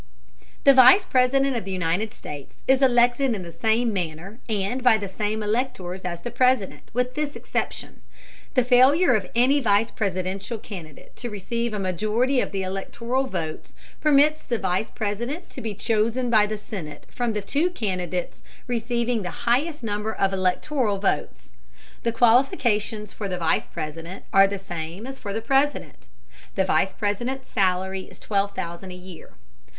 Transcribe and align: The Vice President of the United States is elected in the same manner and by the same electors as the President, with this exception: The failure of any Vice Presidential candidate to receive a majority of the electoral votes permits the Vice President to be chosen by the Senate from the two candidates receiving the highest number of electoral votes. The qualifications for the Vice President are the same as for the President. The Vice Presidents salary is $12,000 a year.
The 0.63 0.73
Vice 0.73 1.05
President 1.05 1.55
of 1.55 1.63
the 1.63 1.71
United 1.71 2.11
States 2.11 2.55
is 2.67 2.81
elected 2.81 3.35
in 3.35 3.43
the 3.43 3.51
same 3.51 3.93
manner 3.93 4.39
and 4.49 4.81
by 4.83 4.97
the 4.97 5.07
same 5.07 5.43
electors 5.43 6.03
as 6.05 6.21
the 6.21 6.31
President, 6.31 6.89
with 6.91 7.13
this 7.13 7.35
exception: 7.35 8.01
The 8.55 8.63
failure 8.63 9.13
of 9.13 9.29
any 9.35 9.59
Vice 9.59 9.91
Presidential 9.91 10.57
candidate 10.57 11.15
to 11.17 11.29
receive 11.29 11.71
a 11.71 11.77
majority 11.77 12.41
of 12.41 12.51
the 12.51 12.63
electoral 12.63 13.27
votes 13.27 13.75
permits 13.99 14.41
the 14.41 14.57
Vice 14.57 14.89
President 14.89 15.51
to 15.51 15.61
be 15.61 15.75
chosen 15.75 16.31
by 16.31 16.47
the 16.47 16.57
Senate 16.57 17.05
from 17.07 17.33
the 17.33 17.41
two 17.43 17.69
candidates 17.69 18.41
receiving 18.65 19.21
the 19.21 19.45
highest 19.45 19.83
number 19.83 20.11
of 20.11 20.33
electoral 20.33 20.97
votes. 20.97 21.53
The 22.01 22.11
qualifications 22.11 23.13
for 23.13 23.29
the 23.29 23.37
Vice 23.37 23.67
President 23.67 24.25
are 24.33 24.47
the 24.47 24.57
same 24.57 25.05
as 25.05 25.19
for 25.19 25.31
the 25.31 25.41
President. 25.43 26.07
The 26.55 26.65
Vice 26.65 26.91
Presidents 26.91 27.49
salary 27.49 28.01
is 28.09 28.19
$12,000 28.19 28.89
a 28.91 28.93
year. 28.95 29.35